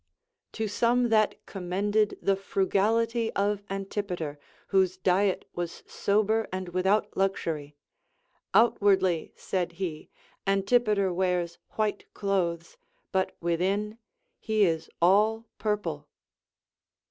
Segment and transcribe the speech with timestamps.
[0.29, 4.39] * To some that commended the frugality of Antipater,
[4.69, 7.75] whose diet was sober and without luxury;
[8.51, 10.09] Outwardly, said he,
[10.47, 12.77] Antipater wears white clothes,
[13.11, 13.99] but within
[14.39, 16.07] he is all purple.